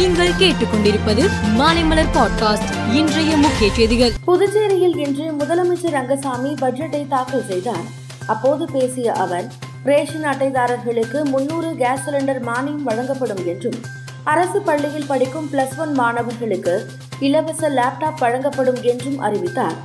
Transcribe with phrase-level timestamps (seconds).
[0.00, 4.12] நீங்கள் கேட்டுக்கொண்டிருப்பது மாலைமலர் பாட்காஸ்ட் இன்றைய முக்கிய செய்திகள்.
[4.24, 7.82] புதுச்சேரியில் இன்று முதலமைச்சர் ரங்கசாமி பட்ஜெட்டை தாக்கல் செய்தார்.
[8.26, 9.44] அப்போது பேசிய அவர்
[9.84, 13.74] ரேஷன் அட்டைதாரர்களுக்கு முன்னூறு கேஸ் சிலிண்டர் மானியம் வழங்கப்படும் என்றும்
[14.24, 16.86] அரசு பள்ளியில் படிக்கும் பிளஸ் ஒன் மாணவர்களுக்கு
[17.18, 19.76] இலவச லேப்டாப் வழங்கப்படும் என்றும் அறிவித்தார்.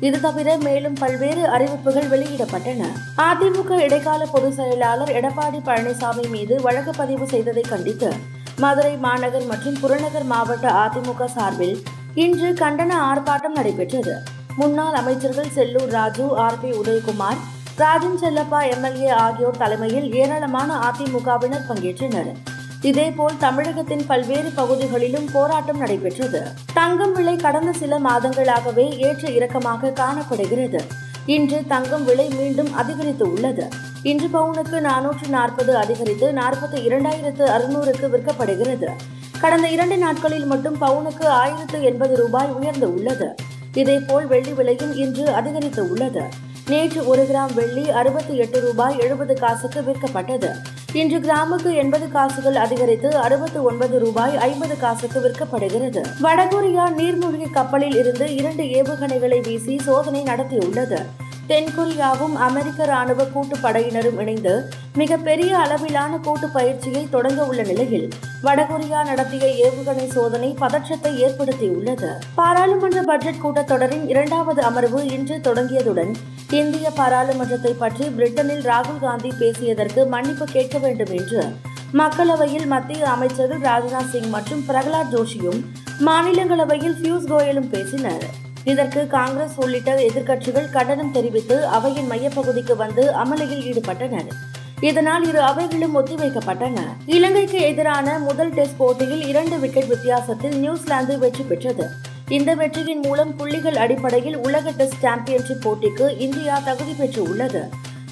[0.00, 2.86] இது தவிர மேலும் பல்வேறு அறிவிப்புகள் வெளியிடப்பட்டன.
[3.16, 10.24] அதிமுக இடைக்கால பொதுச் செயலாளர் எடப்பாடி பழனிசாமி மீது வழக்கு பதிவு செய்ததை கண்டித்து மதுரை மாநகர் மற்றும் புறநகர்
[10.24, 11.82] மாவட்ட அதிமுக சார்பில்
[12.14, 14.14] இன்று கண்டன ஆர்ப்பாட்டம் நடைபெற்றது.
[14.56, 17.40] முன்னாள் அமைச்சர்கள் Sellur Raju R P Udhayakumar
[17.76, 22.30] Rajan Chellappa MLA ஆகியோர் தலைமையில் ஏராளமான அதிமுகவினர் பங்கேற்றனர்.
[22.80, 26.42] இதேபோல் தமிழகத்தின் பல்வேறு பகுதிகளிலும் போராட்டம் நடைபெற்றது.
[26.74, 30.82] தங்கம் விலை கடந்த சில மாதங்களாகவே ஏற்ற இறக்கமாக காணப்படுகிறது.
[31.26, 33.68] இன்று தங்கம் விலை மீண்டும் அதிகரித்து உள்ளது.
[34.04, 38.86] இன்று பவுனுக்கு நானூற்று நாற்பது அதிகரித்து நாற்பத்தி இரண்டாயிரத்து அறுநூறுக்கு விற்கப்படுகிறது.
[39.40, 43.34] கடந்த இரண்டு நாட்களில் மட்டும் பவுனுக்கு ஆயிரத்து எண்பது ரூபாய் உயர்ந்து உள்ளது.
[43.74, 46.22] இதேபோல் வெள்ளி விலையும் இன்று அதிகரித்து உள்ளது.
[46.68, 50.50] நேற்று ஒரு கிராம் வெள்ளி அறுபத்தி எட்டு ரூபாய் எழுபது காசுக்கு விற்கப்பட்டது.
[50.92, 56.04] இன்று கிராமுக்கு எண்பது காசுகள் அதிகரித்து அறுபத்தி ஒன்பது ரூபாய் ஐம்பது காசுக்கு விற்கப்படுகிறது.
[56.22, 61.04] வடகொரியா நீர்மூழ்கி கப்பலில் இருந்து இரண்டு ஏவுகணைகளை வீசி சோதனை நடத்தியுள்ளது.
[61.48, 68.08] தென்கொரியாவும் அமெரிக்க ராணுவ கூட்டு படையினரும் இணைந்து மிகப்பெரிய அளவிலான கூட்டு பயிற்சியை தொடங்க உள்ள நிலையில்
[68.42, 72.10] வடகொரியா நடத்திய ஏவுகணை சோதனை பதற்றத்தை ஏற்படுத்தியுள்ளது.
[72.34, 76.14] பாராளுமன்ற பட்ஜெட் கூட்டத்தொடரின் இரண்டாவது அமர்வு இன்று தொடங்கியதுடன்
[76.50, 81.44] இந்திய பாராளுமன்றத்தை பற்றி பிரிட்டனில் ராகுல் காந்தி பேசியதற்கு மன்னிப்பு கேட்க வேண்டும் என்று
[81.92, 85.60] மக்களவையில் மத்திய அமைச்சர்கள் ராஜ்நாத் சிங் மற்றும் பிரகலாத் ஜோஷியும்
[86.06, 88.26] மாநிலங்களவையில் பியூஷ் கோயலும் பேசினர்.
[88.64, 94.30] இதற்கு காங்கிரஸ் உள்ளிட்ட எதிர்க்கட்சிகள் கண்டனம் தெரிவித்து அவையின் மையப்பகுதிக்கு வந்து அமளியில் ஈடுபட்டனர்.
[94.80, 96.78] இதனால் இரு அவைகளும் ஒத்திவைக்கப்பட்டன.
[97.06, 101.86] இலங்கைக்கு எதிரான முதல் டெஸ்ட் போட்டியில் இரண்டு விக்கெட் வித்தியாசத்தில் நியூசிலாந்து வெற்றி பெற்றது.
[102.28, 107.62] இந்த வெற்றியின் மூலம் புள்ளிகள் அடிப்படையில் உலக டெஸ்ட் சாம்பியன்ஷிப் போட்டிக்கு இந்தியா தகுதி பெற்று உள்ளது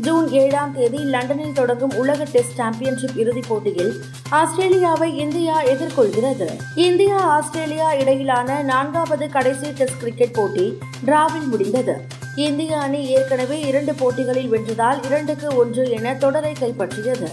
[0.00, 3.94] ஜூன் ஏழாம் தேதி லண்டனில் தொடங்கும் உலக டெஸ்ட் சாம்பியன்ஷிப் இறுதிப் போட்டியில்
[4.28, 6.48] ஆஸ்திரேலியாவை இந்தியா எதிர்கொள்கிறது.
[6.74, 12.00] இந்தியா ஆஸ்திரேலியா இடையிலான நான்காவது கடைசி டெஸ்ட் கிரிக்கெட் போட்டி டிராவில் முடிந்தது.
[12.36, 17.28] இந்திய அணி ஏற்கனவே இரண்டு போட்டிகளில் வென்றதால் இரண்டுக்கு ஒன்று என தொடரை கைப்பற்றியது.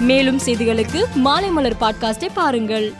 [0.00, 2.92] மேலும் செய்திகளுக்கு மாலைமலர் பாட்காஸ்டை பாருங்கள்.